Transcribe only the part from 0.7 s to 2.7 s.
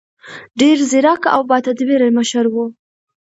ځیرک او باتدبیره مشر و.